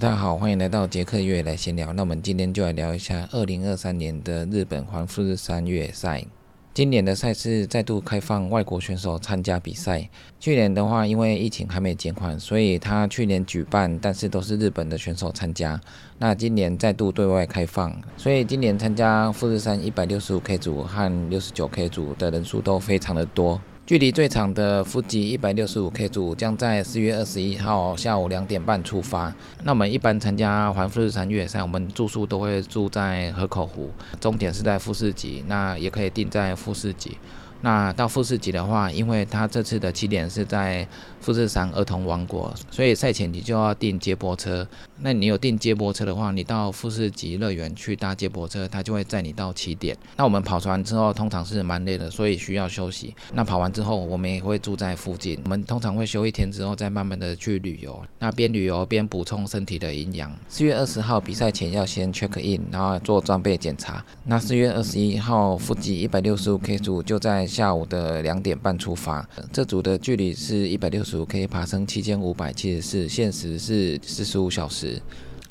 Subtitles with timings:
[0.00, 1.92] 大家好，欢迎来到杰克月来闲聊。
[1.92, 6.24] 那我们今天就来聊一下二零二三年的日本环富士山越野赛。
[6.72, 10.08] 今年的赛事再度开放外国选手参加比赛。
[10.38, 15.80] 去年的话，因为疫情还没减缓，所以他去年举办，但是都是日本的选手参加。
[16.16, 23.60] 那今年再度对外开放，所以今年参加富士山一百六十五 K 组和六十九 K 组的人数都非常的多。
[23.88, 29.32] 距离最长的富吉一百六十五 K 组将在四月二十一号下午两点半出发。
[29.64, 33.90] 那我们一般参加环富士山越野赛，我们住宿都会住在河口湖，
[34.20, 37.16] 终点是在富士吉，那也可以定在富士吉。
[37.60, 40.86] 那到富士吉的话，因为他这次的起点是在
[41.20, 44.66] 富士山儿童王国，所以赛前你就要订接驳车。
[45.00, 49.96] 那你有订接驳车的话，你到富士吉乐园去搭接驳车，他就会载你到起点。
[50.16, 53.12] 那我们跑完之后，通常是蛮累的，所以需要休息。
[53.32, 55.40] 那跑完之后，我们也会住在附近。
[55.44, 58.00] 我们通常会休一天之后，再慢慢的去旅游。
[58.20, 60.32] 那边旅游边补充身体的营养。
[60.48, 64.04] 四月二十号比赛前要先 check in，然后做装备检查。
[64.24, 67.47] 那四月二十一号富吉一百六十五 K 组就在。
[67.48, 75.02] 下午的两点半出发，这组的距离是一百六十五 K，爬升七千五百七十四，限时是四十五小时。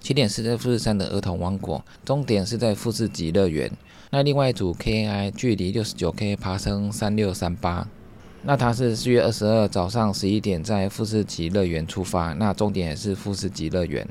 [0.00, 3.70] 起点是在富士山的儿童王国，终点是在富士吉乐园。
[4.10, 7.88] 那另外一组 KI 距离六十九 K，爬升三六三八。
[8.42, 14.06] 那它是四月二十二早上十一点在富士吉乐园出发，那终点也是富士吉乐园。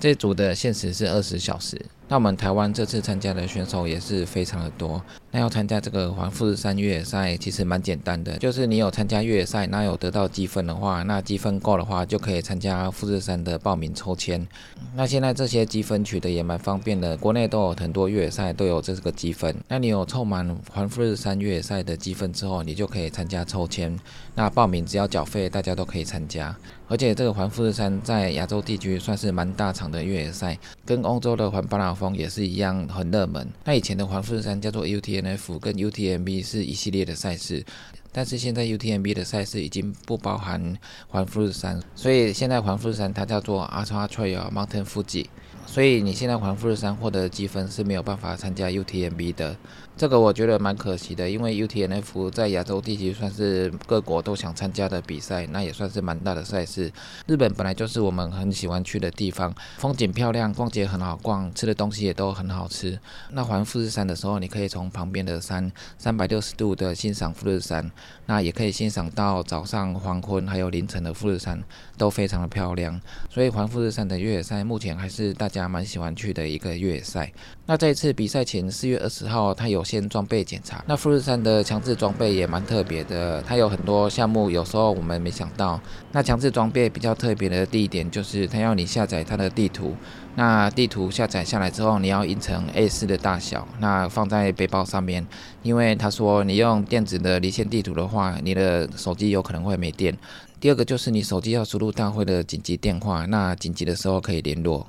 [0.00, 1.80] 这组的限时是二十小时。
[2.08, 5.02] 那我们台湾这次参加的选手也是非常的多。
[5.32, 14.46] 那要参加这个环富士山越野赛，其实蛮简单的，就是你有参加越野赛，那有得到积分的话，那积分够的话，就可以参加富士山的报名抽签。
[14.94, 19.54] 那现在这些积分取得也蛮方便的，国内都有很多越野赛都有这个积分。
[19.68, 23.98] 那你有凑满环富士山越野赛的积分之后，你就可以参加抽签。
[24.34, 26.56] 那报名只要缴费，大家都可以参加。
[26.88, 33.48] 而且这个环富士山在亚洲地区算是蛮大场的越野赛，跟欧洲的环巴拿峰也是一样很热门。
[33.64, 37.64] 那以前的环富士山叫做 UTNF，跟 UTMB 是一系列的赛事，
[38.12, 40.76] 但是现在 UTMB 的赛事已经不包含
[41.08, 45.26] 环富士山，所以现在环富士山它叫做 Ultra Trail Mountain Fuji。
[45.66, 49.56] 所以你现在环富士山获得的积分是没有办法参加 UTMB 的，
[49.96, 56.92] 这个我觉得蛮可惜的，因为 UTNF 在亚洲地区算是各国都想参加的比赛，那也算是蛮大的赛事。
[57.26, 62.96] 日本本来就是我们很喜欢去的地方，风景漂亮，逛街很好逛，吃的东西也都很好吃。
[63.32, 67.90] 那环富士山的时候，你可以从旁边的山三百六十度的欣赏富士山，
[68.26, 71.60] 那也可以欣赏到早上黄昏还有凌晨的富士山，
[71.96, 73.00] 都非常的漂亮。
[73.30, 75.48] 所以环富士山的越野赛目前还是大。
[75.48, 77.32] 家蛮喜欢去的一个越野赛。
[77.64, 80.82] 那这一次比赛前四月二十号，它有先装备检查。
[80.86, 85.80] 那富士山的强制装备也蛮特别的，它有很多项目，有时候我们没想到。
[86.10, 89.94] 那强制装备比较特别的第一点就是，它要你下载它的地图。
[90.34, 95.26] 那地图下载下来之后，你要印成 A4 的大小，那放在背包上面。
[95.62, 100.14] 因为他说你用电子的离线地图的话，你的手机有可能会没电。
[100.60, 104.86] 第二个就是你手机要输入大会的紧急电话，那紧急的时候可以联络。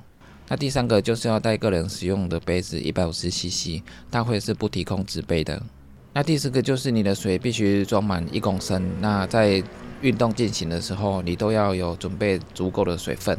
[0.49, 5.61] 那第三个就是要带个人使用的杯子，一百五十 CC，大会是不提供纸杯的。
[6.13, 8.81] 那第四个就是你的水必须装满一公升。
[9.01, 9.61] 那在
[10.01, 13.37] 运动进行的时候，你都要有准备足够的水分。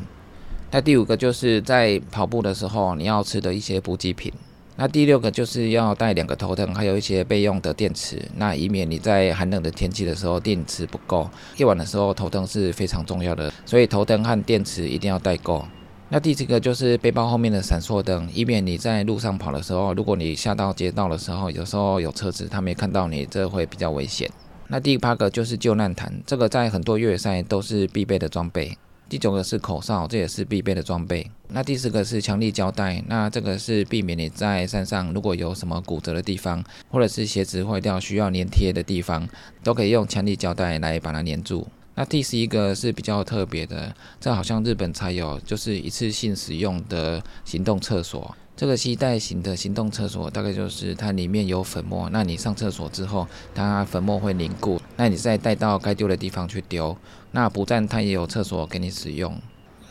[0.71, 4.31] 那第五个就是在跑步的时候，你要吃的一些补给品。
[4.77, 11.29] 那第六个就是要带两个头灯，还有一些备用的电池，那以免你在寒冷的天气的时候电池不够。
[11.57, 15.67] 夜晚的时候头灯是非常重要的，所以头灯和电池一定要带够。
[16.11, 24.31] 那第七个就是背包后面的闪烁灯，以免你在路上跑的时候，如果你下到街道的时候，有时候有车子他没看到你，这会比较危险。
[24.69, 28.75] 那第八个就是救难毯，这个在很多越野赛都是必备的装备。
[29.07, 31.31] 第九个是口哨，这也是必备的装备。
[31.49, 39.29] 那第十个是强力胶带，那这个是避免你在山上如果有什么骨折的地方，或者是鞋子坏掉需要粘贴的地方，
[39.63, 41.67] 都可以用强力胶带来把它粘住。
[41.99, 48.37] 那第十一个是比较特别的，这好像日本才有，就是一次性使用的行动厕所。
[48.57, 56.97] 这个吸带型的行动厕所，大概就是它里面有粉末，那你上厕所之后，它粉末会凝固，那你再带到该丢的地方去丢。
[57.33, 59.37] 那不但它也有厕所给你使用，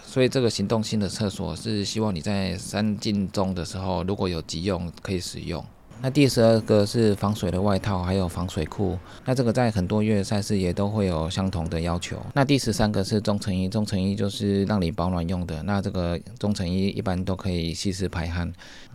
[0.05, 5.61] 所以这个行动性的厕所是希望你在山进中的时候，如果有急用可以使用。
[5.99, 8.97] 那第十二个是防水的外套，还有防水裤。
[9.25, 12.17] 那这个在很多越野赛事也都会有相同的要求。
[12.33, 15.61] 那第十三个是中层衣，中层衣就是让你保暖用的。
[15.63, 18.51] 那这个中层衣一般都可以吸湿排汗，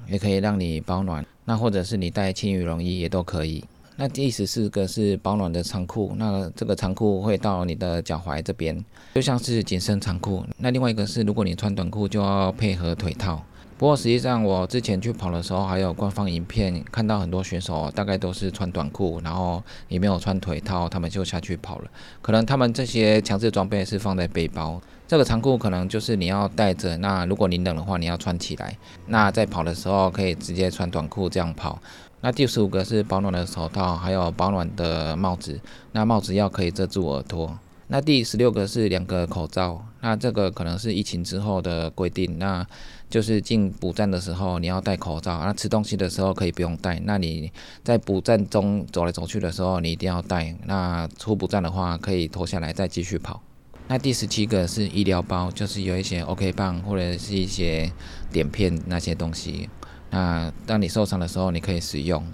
[0.08, 1.24] 也可以让你保暖。
[1.44, 3.64] 那或者是你带轻羽绒衣也都可以。
[3.96, 8.82] 那第十四个是保暖的长裤，那这个长裤会到你的脚踝这边，
[9.14, 10.42] 就像是紧身长裤。
[10.56, 13.44] 那另外一个是，如果你穿短裤，就要配合腿套。
[13.82, 21.90] 不过实际上，我之前去跑的时候，还有官方影片看到很多选手大概都是穿短裤，然后也没有穿腿套，他们就下去跑了。
[22.20, 26.96] 可能他们这些强制装备是放在背包，这个长裤可能就是你要带着。
[26.98, 28.78] 那如果你冷的话，你要穿起来。
[29.06, 31.76] 那在跑的时候可以直接穿短裤这样跑。
[32.20, 35.58] 那第十五个是保暖的手套，还有保暖的帽子。
[35.90, 37.58] 那帽子要可以遮住耳朵。
[37.92, 39.84] 那第十六个是两个口罩。
[40.00, 42.38] 那这个可能是疫情之后的规定。
[42.38, 42.66] 那
[43.10, 45.44] 就是进补站的时候你要戴口罩。
[45.44, 46.98] 那吃东西的时候可以不用戴。
[47.04, 47.52] 那你
[47.84, 50.56] 在补站中走来走去的时候，你一定要戴。
[50.64, 53.42] 那出补站的话可以脱下来再继续跑。
[53.88, 57.92] 那第十七个是医疗包，就是有一些 OK 棒或者是一些
[58.32, 59.68] 碘片那些东西。
[60.08, 62.24] 那当你受伤的时候，你可以使用。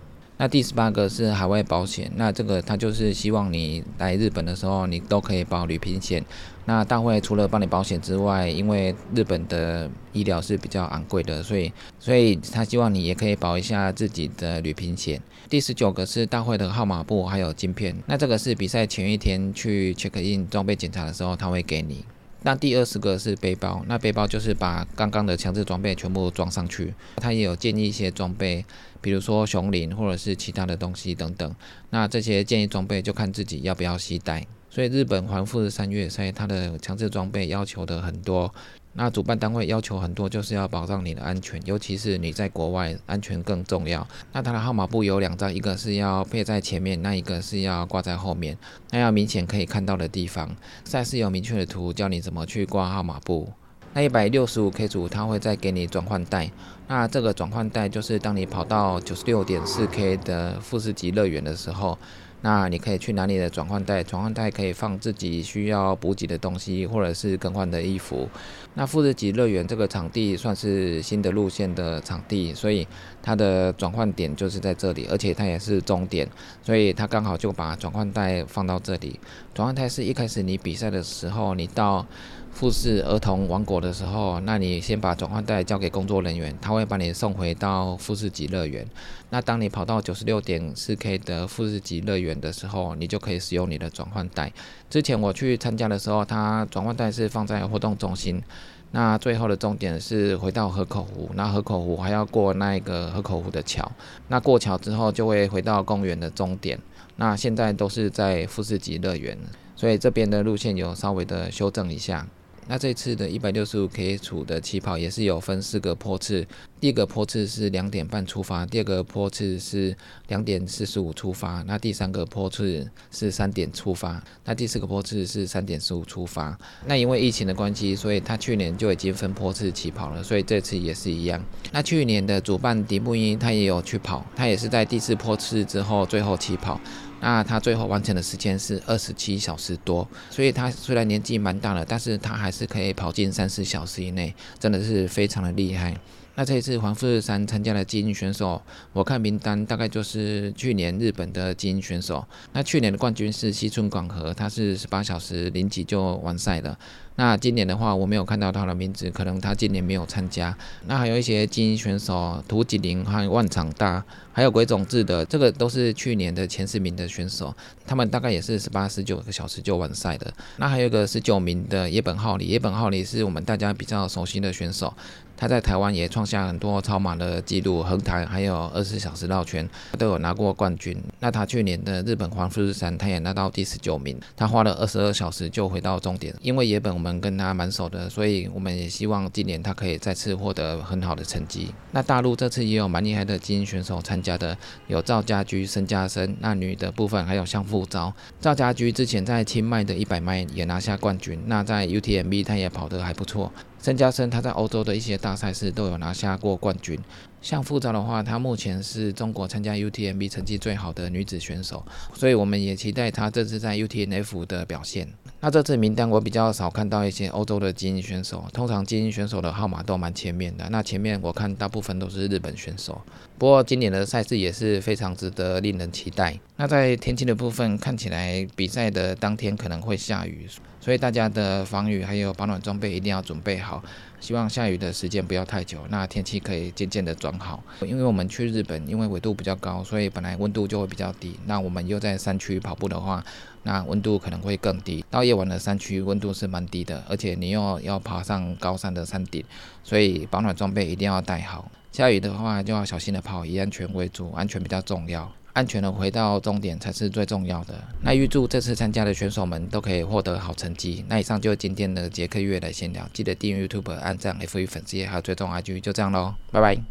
[0.41, 6.25] 那第十八个是海外保险，那这个他就是希望你来日本的时候，你都可以保旅平险。
[6.65, 15.21] 那大会除了帮你保险之外，因为日本的医疗是比较昂贵的，所以所以他希望你也可以保一下自己的旅平险。
[15.49, 22.05] 第十九个是大会的号码布还有晶片，那这个是比赛前一天去 check in 装备检查的时候他会给你。
[22.43, 26.95] 那第二十个是背包，那背包就是把刚刚的强制装备全部装上去。
[27.17, 28.65] 他也有建议一些装备，
[29.01, 31.55] 比如说熊林或者是其他的东西等等。
[31.91, 34.47] 那这些建议装备就看自己要不要携带。
[34.71, 38.53] 所以日本环富士山越赛，它的强制装备要求的很多。
[38.95, 44.07] 那主办单位要求很多，就是要保障你的安全，尤其是你在国外，安全更重要。
[44.33, 48.59] 那它的号码布有两张，一个是要配在前面，那一个是要挂在后面，
[48.91, 50.55] 那要明显可以看到的地方。
[50.85, 53.53] 赛事有明确的图教你怎么去挂号码布。
[53.95, 56.51] 那一百六十五 K 组，它会再给你转换带。
[56.89, 61.97] 那这个转换带就是当你跑到九十六点四 K 的富士急乐园的时候。
[62.41, 68.29] 那你可以去拿你的转换袋，转换袋可以放自己需要补给的东西，或者是更换的衣服。
[68.75, 72.87] 那富士急乐园这个场地算是新的路线的场地，所以
[73.23, 76.29] 它的转换点就是在这里，而且它也是终点，
[76.63, 79.19] 所以它刚好就把转换袋放到这里。
[79.53, 82.07] 转换袋是一开始你比赛的时候，你到。
[82.53, 88.85] 富士儿童王国的时候，那你先把转换带交给工作人员，他会把你送回到富士吉乐园。
[89.31, 94.53] 那当你跑到九十六点四 K 的富士吉乐园的时候，你就可以使用你的转换带。
[94.91, 98.43] 之前我去参加的时候，它转换带是放在活动中心。
[98.91, 103.93] 那最后的终点是回到河口湖，那河口湖还要过那个河口湖的桥。
[104.29, 106.79] 那过桥之后就会回到公园的终点。
[107.17, 109.37] 那现在都是在富士吉乐园，
[109.77, 112.27] 所以这边的路线有稍微的修正一下。
[112.71, 116.47] 那这次的一百六十五 K 组的起跑也是有分四个坡次，
[116.79, 119.97] 第一个坡次是两点半出发，第二个坡次是
[120.29, 126.57] 两点四十五出发，那第三个坡次是三点出发，那第四个坡次是三点十五出发。
[126.85, 131.43] 那因为疫情的关系，所以他去年就已经分坡次起跑了，所以这次也是一样。
[131.73, 136.79] 那去年的主办迪布伊他也有去跑，他也是在第四坡次之后最后起跑。
[137.21, 145.97] 那他最后完成的时间是二十七小时多，所以他虽然年纪蛮大了，但是他还是可以跑进三十小时以内，真的是非常的厉害。
[146.37, 148.63] 那这一次黄富士山参加的精英选手，
[148.93, 152.25] 我看名单大概就是去年日本的精英选手。
[152.53, 156.79] 那去年的冠军是西村广和，他是十八小时零几就完赛了。
[157.17, 160.57] 那今年的话，我没有看到他的名字，可能他今年没有参加。
[160.87, 164.05] 那还有一些精英选手，涂吉林和万场大，
[164.39, 167.53] 还有鬼冢志的，这个都是去年的前十名的选手，
[167.85, 170.33] 他们大概也是十八、十九个小时就完赛的。
[170.59, 174.95] 那还有一个十九名的野本浩里，野本浩里是我们大家比较熟悉的选手。
[175.41, 181.01] 他在台湾也创下很多超马的记录，横台还有二十四小时绕圈，都有拿过冠军。
[181.21, 184.19] 那他去年的日本环富士山，他也拿到第十九名。
[184.37, 186.35] 他花了二十二小时就回到终点。
[186.43, 191.69] 因为野本我们跟他蛮熟的，所以我们也希望今年他可以再次获得很好的成绩。
[191.93, 194.57] 那大陆这次也有蛮厉害的精英选手参加家的，
[194.87, 196.37] 有赵家驹、申家生。
[196.41, 198.13] 那女的部分还有向富昭。
[198.41, 203.51] 赵家驹之前在清迈的一百迈也拿下冠军，那在 UTMB 他也跑得还不错。
[203.81, 206.99] 申家生他在欧洲的一些大赛事都有拿下过冠军。
[207.41, 215.09] 像傅昭的话，她目前是中国参加 UTMB 成绩最好的女子选手，所以我们也期待她这次在 UTMF 的表现。
[215.41, 220.69] 那这次名单我比较少看到一些欧洲的精英选手，通常精英选手的号码都蛮前面的。
[220.71, 223.01] 那前面我看大部分都是日本选手。
[223.39, 226.37] 不过今年的赛事也是非常值得令人期待。
[226.57, 230.47] 那在天气的部分，看起来比赛的当天可能会下雨。
[230.81, 233.83] 所以大家的防雨还有保暖装备一定要准备好。
[234.21, 237.63] 希望下雨的时间不要太久，那天气可以渐渐的转好。
[237.83, 241.39] 因为我们去日本，因为纬度比较高，所以本来温度就会比较低。
[241.47, 243.25] 那我们又在山区跑步的话，
[243.63, 245.05] 那温度可能会更低。
[245.11, 249.45] 到夜晚的山区温度是蛮低的，而且你又要爬上高山的山顶，
[249.85, 251.71] 所以保暖装备一定要带好。
[251.93, 255.33] 下雨的话就要小心的跑，以安全为主，安全比较重要。
[255.59, 257.75] 安全的回到终点才是最重要的。
[258.01, 261.05] 那预祝这次参加的选手们都可以获得好成绩。
[261.09, 266.89] 那以上就是今天的杰克月的闲聊，记得订阅 YouTube、按赞、F 一粉丝还有追踪 IG，就这样喽，拜拜。